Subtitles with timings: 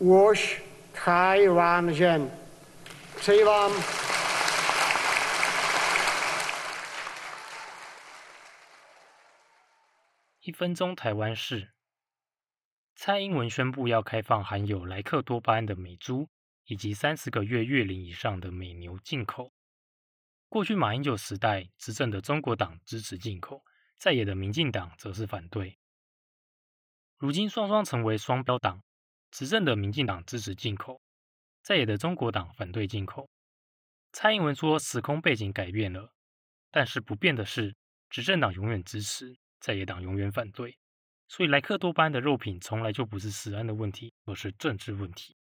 [0.00, 0.60] wash
[0.94, 2.30] Taiwan
[10.40, 11.72] 一分钟台湾事，
[12.94, 16.28] 蔡英文宣布要开放含有莱克多巴胺的美猪
[16.66, 19.52] 以及三十个月月龄以上的美牛进口。
[20.48, 23.62] 过去马英九时代执政的中国党支持进口，
[23.98, 25.76] 在野的民进党则是反对。
[27.18, 28.82] 如今双双成为双标党，
[29.30, 31.00] 执政的民进党支持进口。
[31.62, 33.28] 在野的中国党反对进口，
[34.12, 36.12] 蔡英文说时空背景改变了，
[36.70, 37.76] 但是不变的是，
[38.08, 40.78] 执政党永远支持，在野党永远反对。
[41.26, 45.36] 所以莱克多巴胺的肉品从来就不是食安的问题，而是政治问题。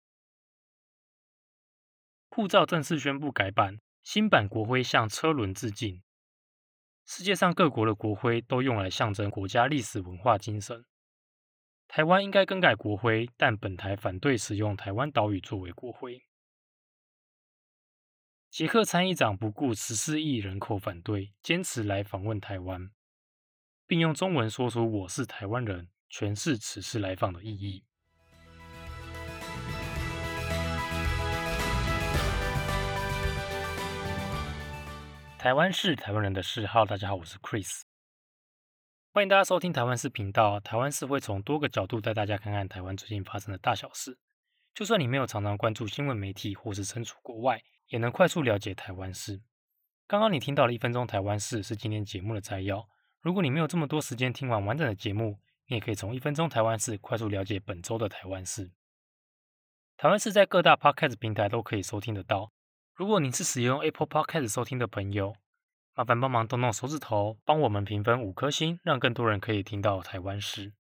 [2.30, 6.02] 护照正式宣布改版，新版国徽向车轮致敬。
[7.05, 10.83] 世界上各国的国徽都用来象征国家历史文化精神。
[11.88, 16.25] 台湾应该更改国徽，但本台反对使用台湾岛屿作为国徽。
[18.50, 22.91] 捷克参议长不顾十四亿人口反对，坚持来访问台湾，
[23.86, 27.83] 并用中文说出“我是台湾人”，诠释此次来访的意义。
[35.38, 36.83] 台湾是台湾人的嗜好。
[36.86, 37.84] 大家好，我是 Chris。
[39.16, 40.59] 欢迎大家收听台湾事频道。
[40.59, 44.19] 台湾事会从多个角度带大家看看台湾最近发生的大小事。
[44.73, 49.41] 就算你没有常常关注新闻媒体，或是身处国外，也能快速了解台湾事。
[50.05, 52.89] 刚刚你听到了一分钟台湾事，是今天节目的摘要。
[53.22, 58.73] 如果你没有这么多时间听完完整的节目，你也可以从一分钟台湾事快速了解本周的台湾事。
[59.95, 62.52] 台湾事在各大 Podcast 平台都可以收听得到。
[62.94, 65.38] 如果你是使用 Apple Podcast 收听的朋友，
[65.97, 70.73] 麻烦帮忙动动手指头，帮我们评分五颗星，让更多人可以听到台湾诗。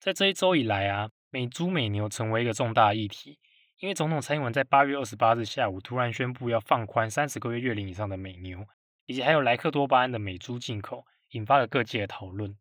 [0.00, 3.38] 在这一周以来啊，美猪美牛成为一个重大议题，
[3.78, 8.66] 因为总统蔡英文在八月二十八日下午突然宣布要放宽三十个月月龄以上的美牛，
[9.06, 12.58] 以及还有莱克多巴胺的美猪进口，引发了各界的讨论。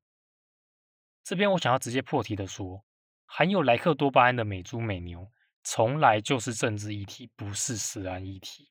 [1.24, 2.86] 这边我想要直接破题的说，
[3.26, 5.32] 含有莱克多巴胺的美猪美牛，
[5.64, 8.71] 从来就是政治议题，不是食安议题。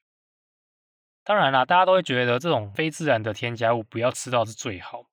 [1.31, 5.05] 当然啦，大家都会觉得这种非自然的添加物不要吃到是最好。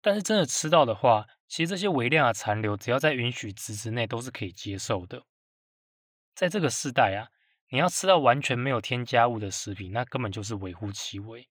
[0.00, 5.22] 但是真的吃到的话，其实这些微量的残留，只要在允许值之内，都是可以接受的。
[6.34, 7.30] 在这个时代啊，
[7.68, 11.48] 你要吃到完全没有添加物的食品，那根本就是微乎其微。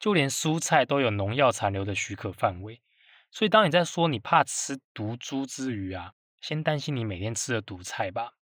[0.00, 2.82] 就连蔬菜都有农药残留的许可范围。
[3.30, 8.32] 所以当你在说你怕吃毒猪之余啊，先担心你每天吃的毒菜吧。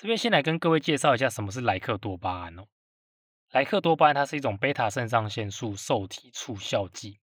[0.00, 2.68] 这边先来跟各位介绍一下什么是莱克多巴胺哦。
[3.50, 7.20] 莱克多巴胺它是一种贝塔肾上腺素受体促效剂，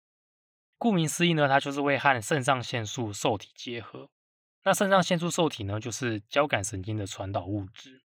[0.78, 4.12] 顾名思义呢，它就是会和肾上腺素受体结合。
[4.64, 8.04] 那肾上腺素受体呢，就是交感神经的传导物质。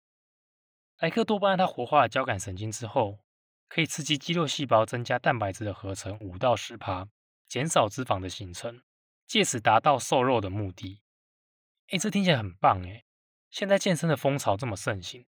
[1.00, 3.18] 莱克多巴胺它活化了交感神经之后，
[3.68, 7.08] 可以刺激肌肉细胞增加蛋白质的合成五到十帕，
[7.48, 8.84] 减少脂肪的形成，
[9.26, 11.02] 借此达到瘦肉的目的。
[11.90, 13.06] 哎，这听起来很棒哎。
[13.50, 15.26] 现在健身的风潮这么盛行，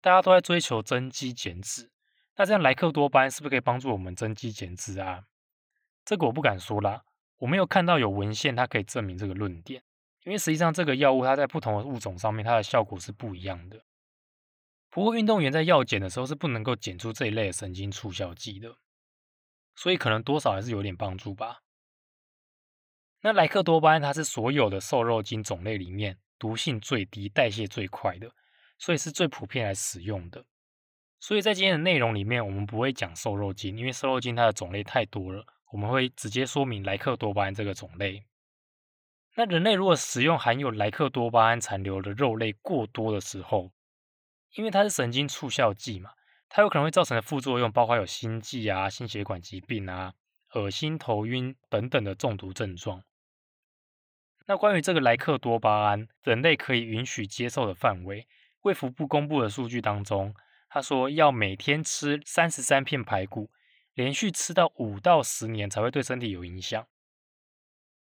[0.00, 1.90] 大家都在追求增肌减脂。
[2.36, 5.24] 那这样莱克多巴胺是不是可以帮助我们增肌减脂啊？
[6.04, 7.04] 这个我不敢说啦，
[7.38, 9.82] 我没有看到有文献它可以证明这个论点。
[10.24, 13.84] 因为实际上这个药物它在不同的物种上面它的效果是不一样的。
[14.88, 18.76] 不过运动员在药检的时候是不能够检出这一类的神经促效剂的，
[19.74, 21.62] 所以可能多少还是有点帮助吧。
[23.22, 26.18] 那莱克多巴胺它是所有的瘦肉精种类里面。
[26.42, 28.32] 毒性最低、代谢最快的，
[28.76, 30.44] 所以是最普遍来使用的。
[31.20, 35.46] 所以在今天的内容里面，我们不会讲瘦肉精，因为瘦肉精它的种类太多了。
[35.70, 38.24] 我们会直接说明莱克多巴胺这个种类。
[39.36, 43.70] 那人类如果食用含有莱克多巴胺残留的肉类过多的时候，
[44.56, 46.10] 因为它是神经促效剂嘛，
[46.48, 50.14] 它有可能会造成的副作用包括有心悸啊、心血管疾病啊、
[50.54, 53.04] 恶心、头晕等等的中毒症状。
[54.52, 58.28] 那关于这个莱克多巴胺，人类可以允许接受的范围，
[58.60, 60.34] 卫福部公布的数据当中，
[60.68, 63.50] 他说要每天吃三十三片排骨，
[63.94, 66.86] 连续吃到五到十年才会对身体有影响。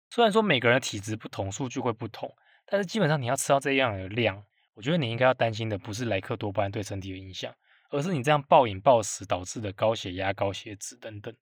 [0.08, 2.34] 虽然说每个人的体质不同，数据会不同，
[2.64, 7.54] 但是基本上你要吃到这样的量，我觉得你应该要担心的不是莱克多巴胺对身体有影响，
[7.90, 11.36] 而是你这样暴饮暴食导致的高血压、高血脂等等。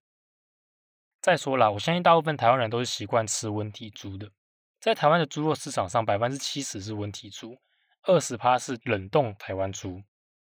[1.20, 4.32] 再说了，我相信大部分台湾人都是习惯吃温体猪的。
[4.80, 7.58] 在台湾的猪肉市场上，百分之七十是温体猪，
[8.02, 10.02] 二十趴是冷冻台湾猪，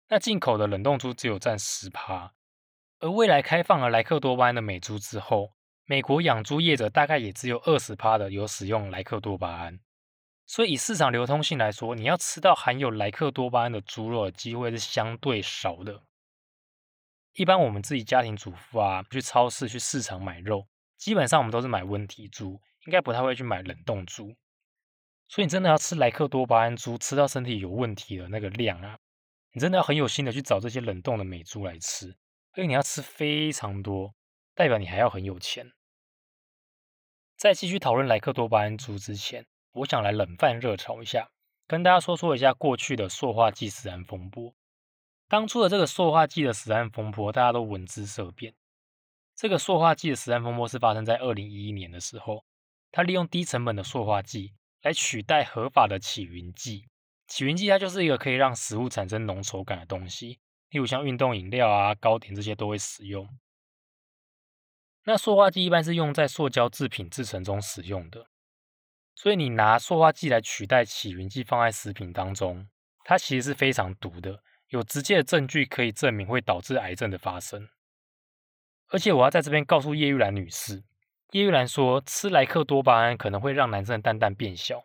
[0.08, 2.32] 那进口的冷冻猪只有占十趴。
[3.00, 5.52] 而未来开放了莱克多巴胺的美猪之后，
[5.84, 9.78] 美国养猪业者大概也只有二十趴的有使用莱克多巴胺，
[10.46, 16.02] 所以以市场流通性来说，你要吃到含有莱克多巴胺的猪肉的机会是相对少的。
[17.34, 20.66] 一般我们自己家庭主妇啊，去超市、去市场买肉，
[20.96, 24.34] 基本上我们都是买温体猪，应该不太会去买冷冻猪。
[25.28, 28.98] 所以你真的要吃莱克多巴胺猪，吃到身体有问题的那个量啊，
[29.52, 32.16] 你真的要很有心的去找这些冷冻的美猪来吃，
[32.52, 34.14] 而且你要吃非常多。
[34.54, 35.72] 代表你还要很有钱。
[37.36, 41.30] 在继续讨论莱克多巴胺猪之前，我想来冷饭热炒一下，
[41.66, 44.54] 跟大家说说一下过去的塑化剂死案风波。
[45.26, 48.54] 当初的这个塑化剂的死案风波，大家都闻之色变。
[49.34, 52.44] 这个塑化剂的死案风波是发生在二零一一年的时候，
[52.96, 56.86] 它利用低成本的塑化剂来取代合法的起云剂。
[57.26, 60.38] 起云剂它就是一个可以让食物产生浓稠感的东西，
[60.70, 63.28] 例如像运动饮料啊、糕点这些都会使用。
[65.06, 68.28] 那塑化剂一般是用在塑胶制品制成中使用的，
[69.16, 72.68] 所以你拿塑化剂来取代起云剂放在食品当中，
[73.04, 77.68] 它其实是非常毒的，有直接的证据可以证明会导致癌症的发生。
[78.90, 80.84] 而且我要在这边告诉叶玉兰女士，
[81.30, 84.84] 叶玉兰说吃莱克多巴胺可能会让男生的蛋蛋变小，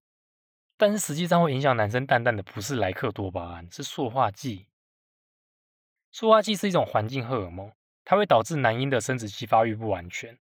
[0.77, 4.67] 但是实际上会影响男生蛋蛋的不是莱克多巴胺，是塑化剂。
[6.11, 7.71] 塑化剂是一种环境荷尔蒙。
[8.05, 10.39] 它会导致男婴的生殖器发育不完全，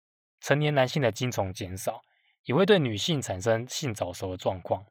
[0.40, 2.00] 成年男性的精虫减少，
[2.44, 4.86] 也会对女性产生性早熟的状况。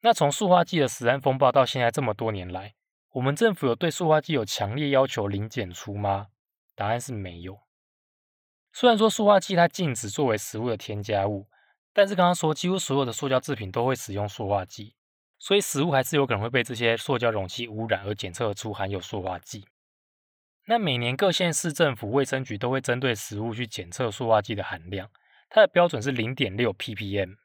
[0.00, 2.72] 那从塑化剂的死案风暴到现在这么多年来，
[3.10, 6.28] 我们政府有对塑化剂有强烈要求零检出吗？
[6.74, 7.60] 答案是没有。
[8.72, 11.48] 虽然说塑化剂它禁止作为食物的添加物，
[11.92, 14.94] 但是刚刚说几乎所有的塑胶制品都会使用塑化剂，
[15.38, 19.66] 所以食物还是有可能会被这些塑胶容器污染而检测出含有塑化剂。
[20.66, 25.10] 那每年各县市政府卫生局都会针对食物去检测塑化剂的含量，
[25.48, 27.36] 它的标准是零点六 ppm。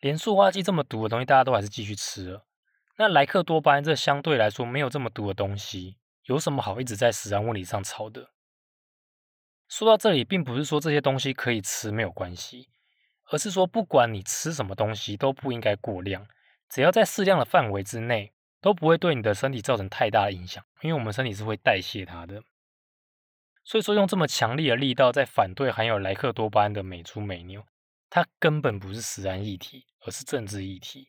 [0.00, 2.46] 连塑化剂这么毒的东西，大家都还是继续吃了。
[2.98, 5.96] 那莱克多巴胺这相对来说没有这么毒的东西，
[6.26, 8.30] 有什么好一直在食安问题上吵的？
[9.72, 12.68] 说到这里，并不是说这些东西可以吃没有关系，
[13.30, 16.26] 而是说不管你吃什么东西都不应该过量，
[16.68, 18.34] 只要在适量的范围之内。
[18.62, 22.44] 都不会对你的身体造成太大的影响，因为我们身体是会代谢它的。
[23.64, 27.66] 所以说，用这么强力的力道在反对含有莱克多巴胺的美猪美牛，
[28.08, 31.08] 它根本不是食安议题，而是政治议题。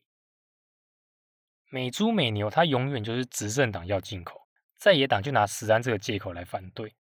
[1.69, 6.95] 美猪美牛它永远就是执政党要进口，在野党就拿食安这个借口来反对。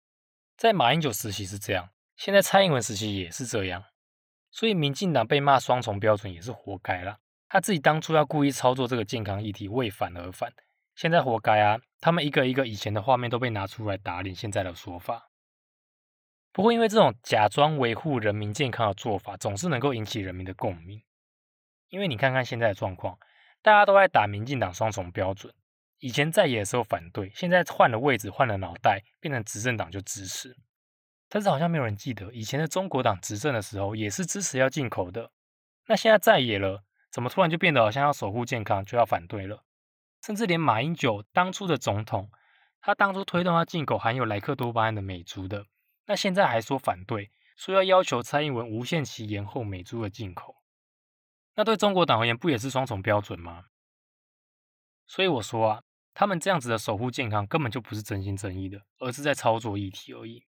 [0.63, 3.83] 在马英九时期是这样，现在蔡英文时期也是这样，
[4.53, 7.19] 所以民进党被骂双重标准也是活该了。
[7.49, 10.53] 他自己当初要故意操作这个健康议题，为反而反，
[10.95, 11.81] 现在活该啊！
[11.99, 15.31] 他们一个一个以前的画面都被拿出来打脸现在的说法。
[16.53, 21.03] 不过，因为这种假装维护人民健康的做法，总是能够引起人民的共鸣。
[21.89, 23.19] 因为你看看现在的状况，
[23.63, 25.53] 大家都在打民进党双重标准。
[26.03, 30.57] 以前在野的时候反对，现在换了位置，换了脑袋，变成执政党就支持。
[31.29, 35.31] 但是好像没有人记得，以前的中国党执政的时候也是支持要进口的。
[35.87, 36.85] 那现在在野了。
[37.13, 39.67] 怎么突然就变得好像要守护健康就要反对了？
[40.25, 42.31] 甚至连马英九当初的总统，
[42.81, 45.67] 他当初推动要进口含有莱克多巴胺的美猪的，
[46.07, 50.63] 那现在还说反对，说要要求蔡英文无限期延后美猪的进口。
[51.55, 53.67] 那对中国党而言不也是双重标准吗？
[55.07, 55.83] 所以我说啊，
[56.15, 60.45] 他们这样子的守护健康根本就不是真心真意的，而是在操作议题而已。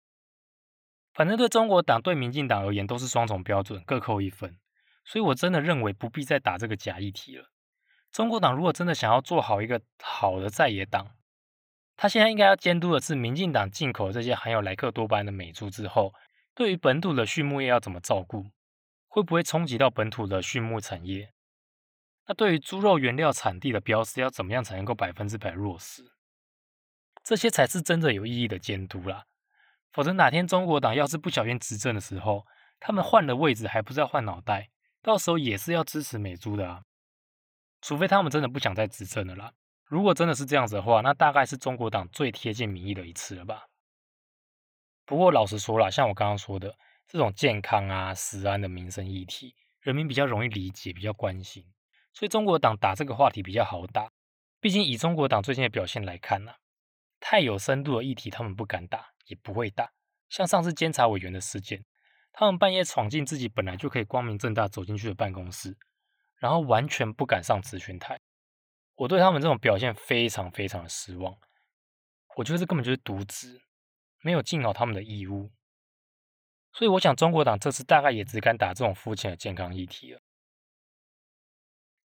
[1.12, 4.58] 反正对中国党对民进党而言都是双重标准，各扣一分。
[5.04, 7.50] 所以，我真的认为不必再打这个假议题了。
[8.12, 11.16] 中国党如果真的想要做好一个好的在野党，
[11.96, 16.14] 他现在应该要监督的是民进党进口这些含有莱克多巴胺的美猪之后，
[16.54, 18.46] 对于本土的畜牧业要怎么照顾，
[19.08, 21.32] 会不会冲击到本土的畜牧产业？
[22.30, 26.12] 那对于猪肉原料产地的标识要怎么样才能够百分之百落实？
[27.24, 29.24] 这些才是真的有意义的监督啦。
[29.90, 32.46] 否则哪天中国党要是不小心执政的时候，
[32.78, 34.70] 他们换了位置还不是要换脑袋？
[35.02, 36.84] 到时候也是要支持美猪的啊，
[37.80, 39.52] 除非他们真的不想再执政了啦。
[39.86, 43.64] 如果真的是这样子的话，那大概是中国党最贴近民意的一次了吧。
[45.04, 46.72] 不过老实说了，像我刚刚说的
[47.08, 51.66] 这种健康啊、食安的民生议题，人民比较容易理解，比较关心，
[52.12, 54.10] 所以中国党打这个话题比较好打。
[54.60, 56.52] 毕竟以中国党最近的表现来看呢，
[57.18, 59.92] 太有深度的议题他们不敢打，也不会打。
[60.28, 61.84] 像上次监察委员的事件。
[62.32, 65.76] 他们半夜闯进自己本来就可以光明正大走进去的办公室，
[66.36, 68.20] 然后完全不敢上咨询台。
[68.94, 71.36] 我对他们这种表现非常非常的失望。
[72.36, 73.60] 我觉得这根本就是渎职，
[74.22, 75.50] 没有尽好他们的义务。
[76.72, 80.22] 所以我想中国党这次大概也只敢打这种肤浅的健康议题了。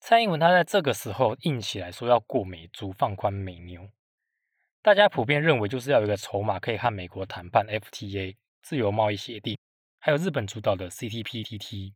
[0.08, 3.90] 蔡英文他在这个时候硬起来说要过美猪放宽美牛，
[4.84, 9.58] 大家普遍认为就是要有一个筹码可以和美国谈判 FTA 自由贸易协定，
[9.98, 11.94] 还有日本主导的 CTPTT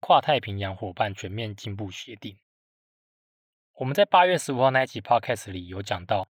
[0.00, 2.36] 跨太平洋伙伴全面进步协定。
[3.74, 6.26] 我们在八月十五号那一集 Podcast 里有讲到，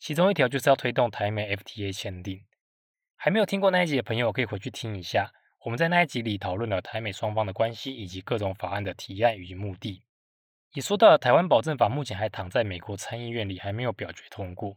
[0.00, 2.44] 其中一条就是要推动台美 FTA 签订。
[3.14, 5.32] 还没有听过那一集的朋友，可以回去听一下。
[5.60, 10.02] 我们在那一集里讨论了台美双方的关系，以及各种法案的提案与目的，
[10.74, 14.76] 也说到了台湾保证法目前还躺在美国参议院里，还没有表决通过。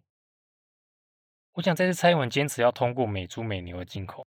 [1.53, 4.27] 我想这次蔡英文坚持要通过美猪美牛的进口，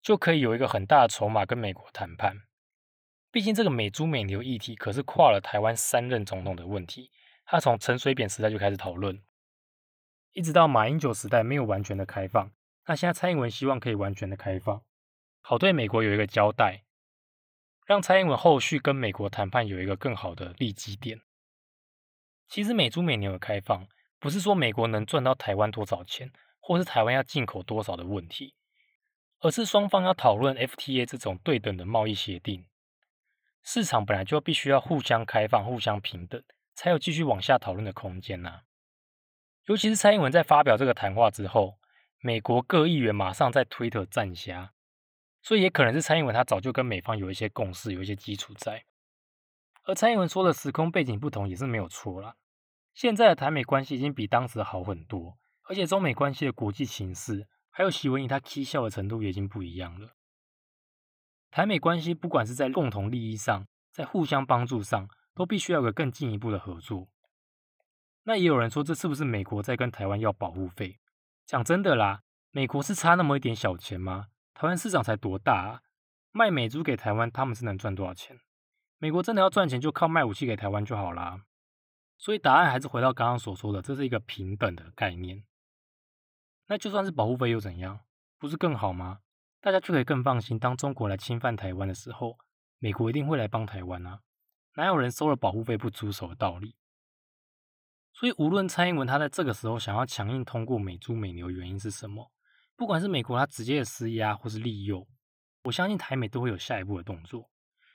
[0.00, 2.40] 就可以有一个很大的筹码跟美国谈判。
[3.30, 7.10] 毕竟这个美猪美牛议题可是跨了台湾三任总统的问题，
[7.44, 9.22] 他从陈水扁时代就开始讨论，
[10.32, 12.50] 一直到马英九时代没有完全的开放。
[12.86, 14.82] 那现在蔡英文希望可以完全的开放，
[15.42, 16.84] 好对美国有一个交代，
[17.90, 21.22] 让蔡英文后续跟美国谈判有一个更好的利基点。
[22.48, 23.88] 其实美猪美牛的开放，
[24.20, 26.30] 不是说美国能赚到台湾多少钱，
[26.60, 28.54] 或是台湾要进口多少的问题，
[29.40, 32.64] 而是双方要讨论 FTA 这种对等的贸易协定。
[33.64, 36.40] 市场本来就必须要互相开放、互相平等，
[36.76, 38.60] 才有继续往下讨论的空间呐。
[39.64, 41.80] 尤其是蔡英文在发表这个谈话之后。
[42.22, 44.74] 美国各议员马上在推特站下，
[45.42, 48.84] 所以也可能是蔡英文他早就跟美方有一些共识，有一些基础在。
[49.84, 52.36] 而蔡英文说的时空背景不同也是没有错啦。
[52.94, 60.10] 现在的台美关系已经比当时好很多，而且中美关系的国际形势，还有习文义他踢笑的程度也已经不一样了。
[61.50, 67.08] 台美关系不管是在共同利益上，在互相帮助上，都必须要有个更进一步的合作。
[68.24, 71.00] 那也有人说，这是不是美国在跟台湾要保护费？
[71.46, 74.26] 讲真的啦，美国是差那么一点小钱吗？
[74.60, 75.82] 台湾市场才多大啊！
[76.32, 78.38] 卖美猪给台湾，他们是能赚多少钱？
[78.98, 81.46] 美国真的要赚钱，就靠卖武器给台湾就好啦。
[82.18, 85.44] 所以答案还是回到刚刚所说的，这是一个平等的概念。
[86.66, 88.00] 那就算是保护费又怎样？
[88.38, 89.20] 不是更好吗？
[89.62, 92.36] 大家就可以更放心，当中国来侵犯台湾的时候，
[92.80, 94.20] 美国一定会来帮台湾啊！
[94.74, 96.76] 哪有人收了保护费不出手的道理？
[98.12, 102.30] 所以，无论蔡英文他在这个时候想要强硬通过美猪美牛，原因是什么？
[102.80, 105.06] 不管是美国他直接的施压，或是利诱，
[105.64, 107.50] 我相信台美都会有下一步的动作。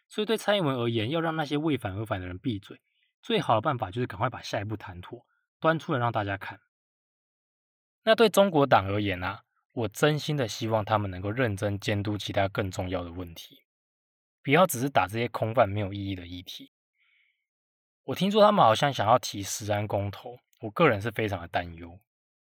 [0.07, 2.79] 所以，对蔡英文而言，要让那些为反而反的人闭嘴，
[3.19, 5.25] 最好的办法就是赶快把下一步谈妥，
[5.59, 6.59] 端出来让大家看。
[8.03, 13.63] 那对中国党而言啊，我真心的希望他们能够认真监督其他更重要的问题，
[14.43, 16.71] 不要只是打这些空泛没有意义的议题。
[18.03, 21.99] 我听说他们好像想要提十安公投，我个人是非常的担忧，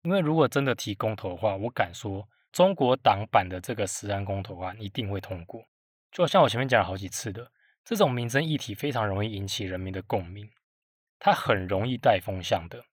[0.06, 5.66] 因为如果真的提公投的话，我敢说中国党版的这个十安公投案一定会通过。
[6.12, 7.50] 就像我前面讲了好几次的，
[7.84, 10.48] 这种民生议题非常容易引起人民的共鸣，
[11.18, 12.84] 它很容易带风向的，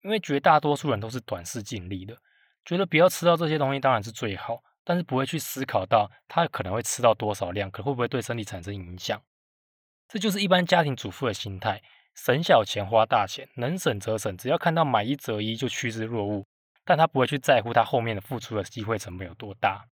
[0.00, 2.16] 因为绝大多数人都是短视近利的，
[2.64, 9.20] 觉得不要吃到这些东西当然是最好，但是不会去思考到他可能会吃到多少量，可会不会对身体产生影响。
[10.08, 11.82] 这就是一般家庭主妇的心态，
[12.14, 16.44] 省小钱花大钱，能省则省，只要看到买一折一就趋之若鹜，
[16.84, 19.86] 但他不会去在乎他后面的付出的机会成本有多大。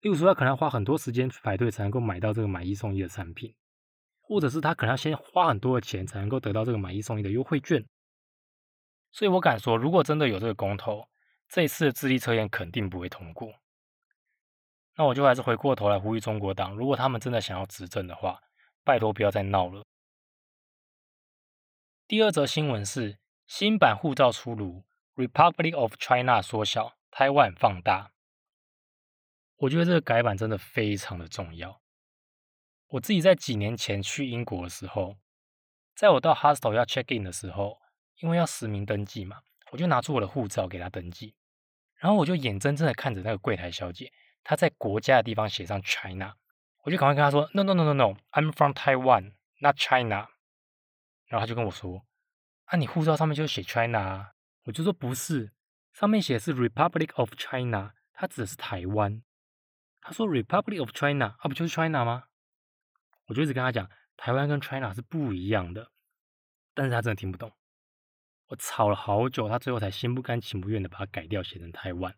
[0.00, 3.54] 例如说，他可能要花很多时间去排队才能够买到这个买一送一的产品，
[4.20, 7.84] 或者是他可能要先花很多的钱才能够得到这个买一送一的优惠券。
[9.10, 11.08] 所以我敢说，如果真的有这个公投，
[11.48, 13.54] 这一次的智力测验肯定不会通过。
[14.96, 18.38] 那我就还是回过头来呼吁中国党，如果他们真的想要执政的话。
[18.84, 19.82] 拜托，不要再闹了。
[22.06, 24.84] 第二则新闻是新版护照出炉
[25.16, 28.12] ，Republic of China 缩小，台湾放大。
[29.56, 31.80] 我觉得这个改版真的非常的重要。
[32.88, 35.16] 我自己在几年前去英国的时候，
[35.96, 37.80] 在我到 hostel 要 check in 的时候，
[38.20, 41.34] 因为要实名登记嘛，我就拿出我的护照给他登记，
[41.96, 46.34] 然后我就眼睁睁的看着那个柜台小姐，她在国家的地方写上 China。
[46.82, 48.16] 我就赶快跟她说：“No, no, no, no, no.
[48.32, 50.28] I'm from Taiwan, not China。”
[51.34, 52.06] 然后他就跟我说
[52.66, 54.30] ：“啊，你护照上面就写 China 啊。”
[54.66, 55.52] 我就说：“不是，
[55.92, 59.20] 上面写的是 Republic of China，它指的是台湾。”
[60.00, 62.26] 他说：“Republic of China，啊，不就是 China 吗？”
[63.26, 65.90] 我就一直跟他讲，台湾跟 China 是不一样的，
[66.72, 67.50] 但是他真的听不懂。
[68.46, 72.14] 我吵了好久，他最后才心不甘情不愿的把它改掉，写成台湾。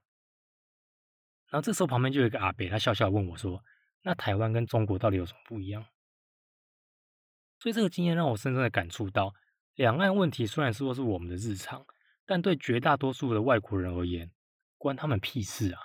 [1.48, 3.64] 然后这时候旁边就有一个阿伯，他笑笑问我说。
[4.02, 5.86] 那台湾跟中国到底有什么不一样？
[7.58, 9.34] 所以这个经验让我深深的感触到，
[9.74, 11.86] 两岸问题虽然说是我们的日常，
[12.24, 14.30] 但对绝大多数的外国人而言，
[14.76, 15.80] 关他们屁事啊！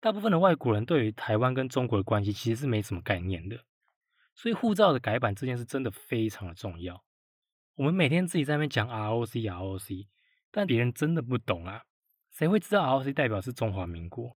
[0.00, 3.64] 大部分的外国人对于台湾跟中国的关系其实是没什么概念的，
[4.34, 7.02] 所以护照的改版这件事真的非常的重要。
[7.76, 10.06] 我们每天自己在那边讲 ROC ROC，
[10.50, 11.84] 但别人真的不懂啊，
[12.30, 14.36] 谁会知道 ROC 代表是中华民国？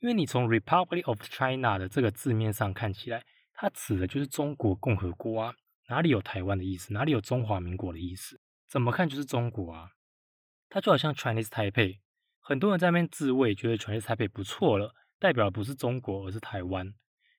[0.00, 5.54] 因为你从 Republic of China 的这个字面上看起来，它指的就是中国共和国啊，
[5.88, 6.92] 哪里有台湾的意思？
[6.92, 8.40] 哪里有中华民国的意思？
[8.66, 9.92] 怎么看就是中国啊？
[10.68, 12.00] 它就好像 Chinese Taipei，
[12.40, 16.92] 很多人在那边自慰，觉得 Chinese Taipei 不错了，代表不是中国，而是台湾。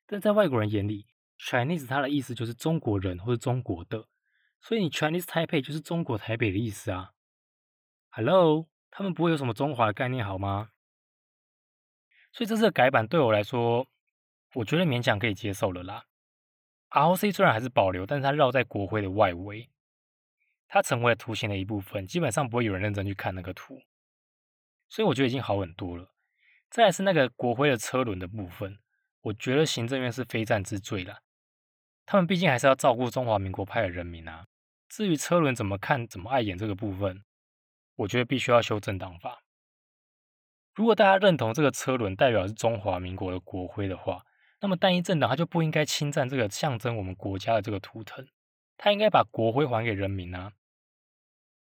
[0.05, 1.05] 但在外国人眼里
[1.38, 4.07] ，Chinese 它的意思就是中国人或者中国的，
[4.62, 7.12] 所以你 Chinese Taipei 就是中国台北的意思啊。
[8.10, 10.69] Hello，他们不会有什么中华的概念好吗？
[12.31, 13.88] 所以这次的改版对我来说，
[14.55, 16.05] 我觉得勉强可以接受了啦。
[16.89, 19.69] ROC 虽然还是保留，但是它绕在国徽的外围，
[20.67, 23.81] 它成为了图形的一部分，基本上不会有人认真去看那个图，
[24.88, 26.13] 所以我觉得已经好很多了。
[26.69, 28.79] 再来是那个国徽的车轮的部分，
[29.21, 31.21] 我觉得行政院是非战之罪了。
[32.05, 34.47] 他们毕竟还是要照顾中华民国派的人民啊。
[34.88, 37.24] 至于车轮怎么看、怎么碍眼这个部分，
[37.95, 39.41] 我觉得必须要修正党法。
[40.74, 44.24] 如果大家认同这个车轮代表是中华民国的国徽的话，
[44.65, 48.27] 那么单一政党他就不应该侵占这个象征我们国家的这个图腾，
[48.77, 50.53] 他应该把国徽还给人民啊！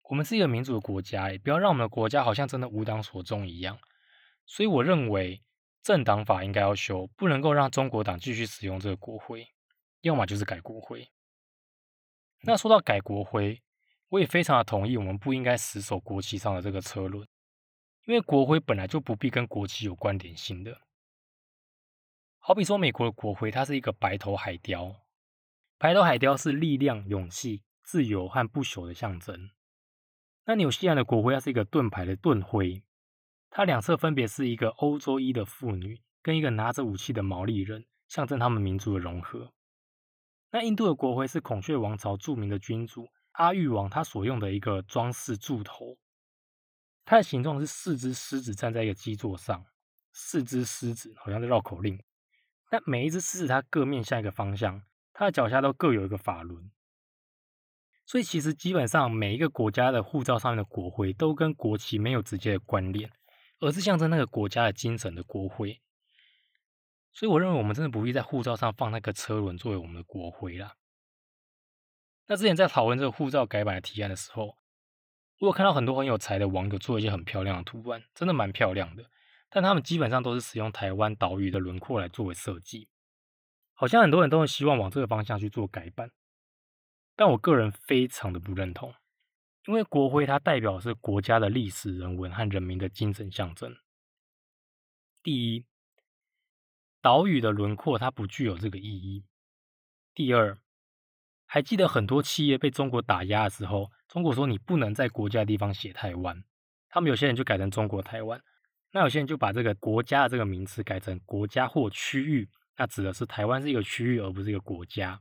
[0.05, 3.81] 我们是一个民主的国家，也不要让我们的国家好像真的无党所宗一样。
[4.47, 5.43] 所以我认为
[5.83, 9.49] 政党法应该要修，不能够让中国党继续使用这个国徽，
[10.03, 11.11] 要么就是改国徽。
[12.43, 13.61] 那说到改国徽，
[14.11, 17.27] 我也非常的同意，我们不应该死守国旗上的这个车轮。
[18.05, 20.79] 因为国徽本来就不必跟国旗有关联性的，
[22.47, 25.01] 好比说美国的国徽，它是一个白头海雕，
[25.79, 29.49] 白头海雕是力量、勇气、自由和不朽的象征。
[30.45, 32.85] 那纽西兰的国徽，它是一个盾牌的盾徽，
[33.49, 39.55] 它两侧分别是一个欧洲裔的妇女跟一个拿着武器的毛利人，象征他们民族的融合。
[40.51, 45.97] 那印度的国徽是孔雀王朝著名的君主阿育王他所用的一个装饰柱头。
[47.07, 49.65] 它的形状是四只狮子站在一个基座上，
[50.13, 51.99] 四只狮子好像在绕口令。
[52.75, 54.83] 那每一只狮子它各面向一个方向，
[55.13, 56.73] 它的脚下都各有一个法轮。
[58.05, 63.09] 所以其实基本上每一个国家的护照上面的国徽都跟国旗没有直接的关联，
[63.61, 65.81] 而是象征那个国家的精神的国徽。
[67.13, 70.75] 所以我认为我们真的不必在护照上放那个车轮作为我们的国徽啦。
[72.27, 74.59] 那之前在讨论这个护照改版的提案的时候。
[75.41, 79.05] 我有看到很多很有才的网友做一些很漂亮的图案，真的蛮漂亮的，
[79.55, 82.89] 但他们基本上都是使用台湾岛屿的轮廓来作为设计，
[83.73, 86.11] 好像很多人都会希望往这个方向去做改版，
[87.15, 88.93] 但我个人非常的不认同，
[89.67, 93.77] 因为国徽它代表是国家的历史人文和人民的精神象征。
[95.23, 95.65] 第一，
[97.01, 99.25] 岛屿的轮廓它不具有这个意义。
[100.17, 100.59] 第二，
[101.47, 103.93] 还记得很多企业被中国打压的时候。
[104.09, 106.43] 中国说你不能在国家的地方写台湾，
[106.89, 108.43] 他们有些人就改成中国台湾，
[108.95, 115.21] 那有些人就把这个国家的这个名词改成国家或区域，那指的是台湾是一个区域而不是一个国家。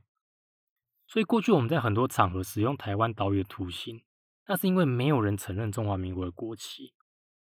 [1.08, 4.00] 所以过去我们在很多场合使用台湾岛屿的图形，
[4.46, 6.94] 那是因为没有人承认中华民国的国旗，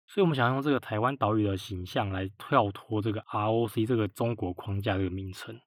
[0.07, 5.61] 所以我们想用这个台湾岛屿的形象来跳脱这个 ROC 这个中国框架这个名称。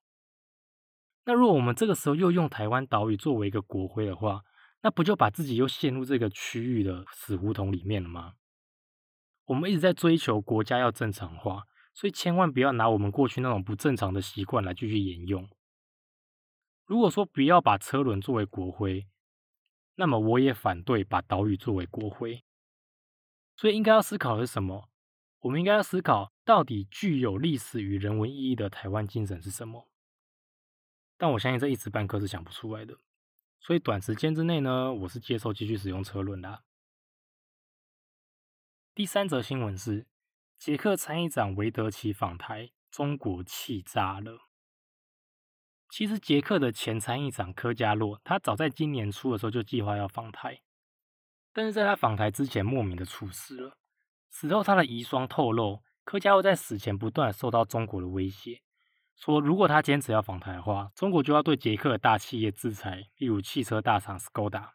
[1.24, 4.42] 那如果我们这个时候又用台湾岛屿作为一个国徽的话，
[4.82, 8.34] 那不就把自己又陷入这个区域的死胡同里面了吗？
[9.52, 15.46] 我们一直在追求国家要正常化，所以千万不要拿我们过去那种不正常的习惯来继续沿用。
[16.86, 19.06] 如果说不要把车轮作为国徽，
[19.96, 22.42] 那么我也反对把岛屿作为国徽。
[23.54, 24.88] 所以应该要思考的是什么？
[25.40, 29.86] 我们应该要思考，到底具有历史与人文意义的台湾精神是什么？
[31.18, 32.96] 但我相信这一时半刻是想不出来的。
[33.60, 36.62] 所以短时间之内呢，我是接受继续使用车轮的。
[38.94, 40.06] 第三则新闻是，
[40.58, 44.50] 捷克参议长维德奇访台，中国气炸了。
[45.88, 50.60] 其实捷克的前参议长科加洛，他早在今年初的时候就计划要访台，
[51.54, 53.78] 但是在他访台之前莫名的出事了。
[54.28, 58.60] 死后他的遗孀透露，科加洛在死前不断受到中国的威胁。
[59.16, 64.72] 说，如果他坚持要访台的话，中国就要对捷克的大企业制裁，例如汽车大厂 Skoda。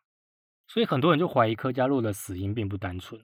[0.65, 3.23] 所以很多人就怀疑科加洛的死因并不单纯。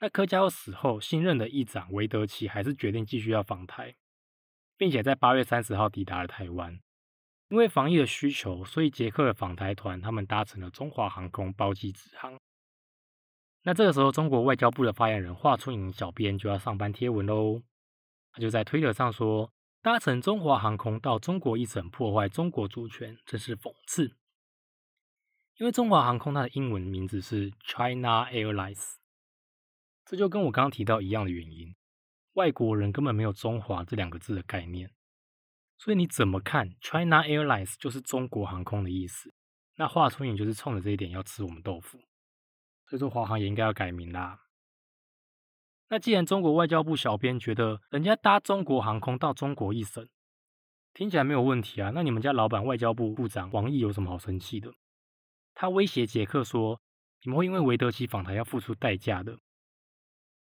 [0.00, 3.94] 那科加洛死后，新任的议长维德奇还是决定继续要访台，
[4.76, 6.80] 并且在八月三十号抵达了台湾。
[7.48, 12.36] 因为防疫的需求，所以捷克的访台团他们搭乘了中华航空包机直航。
[13.62, 17.62] 那这个时候，中国外交部的发言人华春莹小编就要上班贴文喽。
[18.32, 24.16] 他就在推特上说：“搭乘中华航空到中国一省破坏中国主权，真是讽刺。”
[25.58, 28.96] 因为中华航空它的英文名字是 China Airlines，
[30.06, 31.74] 这就跟我刚刚提到一样的原因，
[32.34, 34.90] 外国人根本没有中华这两个字的概念，
[35.78, 39.32] 所以你怎么看 China Airlines 就是中国航空的意思，
[39.76, 41.98] 那华春莹就是冲着这一点要吃我们豆腐，
[42.86, 44.40] 所以说华航也应该要改名啦。
[45.88, 50.08] 那既然中国外交部小编觉得人家搭中国航空到中国一省
[50.92, 54.72] 听起来没有问题啊，那你们家老板外交部部长王毅有什么好生气的？
[55.54, 56.80] 他威胁杰克说
[57.22, 59.38] ：“你们会因为韦德奇访台要付出代价的。”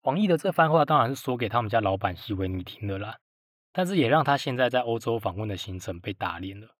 [0.01, 3.17] 王毅的这番话当然是说给他们家老板希维尼听的啦，
[3.73, 6.75] 但是也让他现在在欧洲访问的行程被打脸了。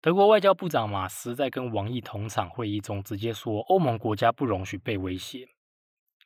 [0.00, 5.48] 德国外交部长马斯在跟王毅同场会议中直接说：“欧盟国家不容许被威胁。”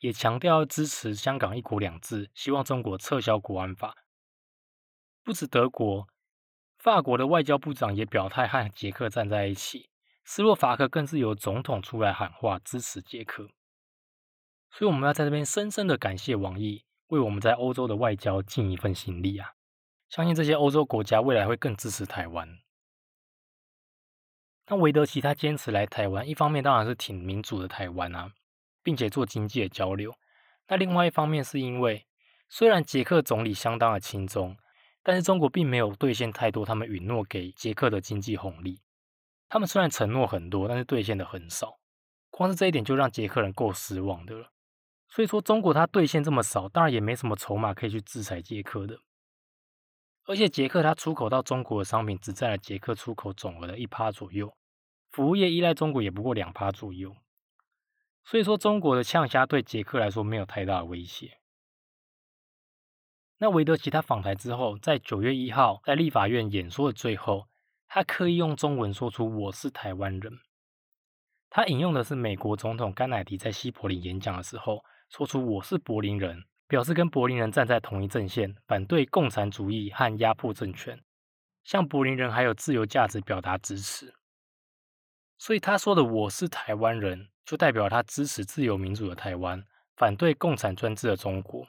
[0.01, 3.95] 也强调支持香港一国两制，希望中国撤销国安法。
[5.23, 6.07] 不止德国，
[6.79, 9.91] 法国的外交部长也表态和捷克站在一起。
[10.25, 13.49] 斯洛伐克更是由总统出来喊话支持捷克，
[14.77, 19.53] 所以我们要在这边深深的感谢网易，为我们在欧洲的外交尽一份心力啊！
[20.11, 22.59] 相信这些欧洲国家未来会更支持台湾。
[24.67, 28.31] 那韦德奇他坚持来台湾，一方面当然是挺民主的台湾啊，
[28.83, 30.15] 并且做经济的交流。
[30.69, 32.07] 那另外一方面是因为，
[32.51, 34.59] 虽然捷克总理相当的轻中，
[35.03, 38.83] 但是中国并没有兑现太多他们允诺给捷克的经济红利。
[39.49, 41.79] 他们虽然承诺很多，但是兑现的很少，
[42.29, 44.53] 光是这一点就让捷克人够失望的了。
[45.17, 49.01] 所以说，中国它兑现这么少，当然也没什么筹码可以去制裁捷克的。
[50.27, 54.55] 而且，捷克它出口到中国的商品只占了捷克出口总额的一趴左右，
[55.09, 57.17] 服务业依赖中国也不过两趴左右。
[58.27, 61.39] 所以说，中国的呛虾对捷克来说没有太大的威胁。
[63.39, 67.49] 那韦德奇他访台之后，在九月一号在立法院演说的最后。
[67.89, 70.41] 他刻意用中文说出“我是台湾人”。
[71.49, 81.03] 他引用的是美国总统甘乃迪在西柏林演讲的时候说出“我是柏林人”，表示跟柏林人站在同一阵线，反对共产主义和压迫政权，
[81.65, 84.15] 向柏林人还有自由价值表达支持。
[85.39, 89.65] 所以他说的“我是台湾人”，就代表他支持自由民主的台湾，
[89.97, 91.67] 反对共产专制的中国。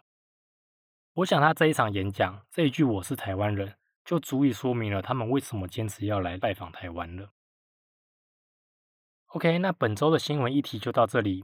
[1.14, 3.76] 我想他这一场演讲这一句“我是台湾人”。
[4.08, 7.34] 就足以说明了他们为什么坚持要来拜访台湾了。
[9.26, 11.44] OK，那本周的新闻议题就到这里。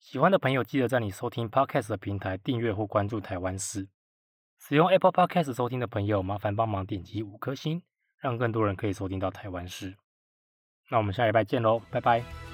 [0.00, 3.88] 喜欢的朋友记得在你收听 Podcast 的平台订阅或关注台湾事。
[4.58, 7.82] 使用 Apple Podcast 收听的朋友，麻烦帮忙点击五颗星，
[8.18, 9.96] 让更多人可以收听到台湾事。
[10.90, 12.47] 那我们下礼拜见喽，拜拜。